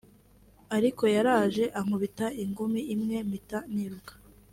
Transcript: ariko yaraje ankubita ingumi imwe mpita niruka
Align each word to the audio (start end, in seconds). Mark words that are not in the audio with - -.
ariko 0.77 1.03
yaraje 1.15 1.63
ankubita 1.79 2.25
ingumi 2.43 2.81
imwe 2.93 3.17
mpita 3.27 3.59
niruka 3.73 4.13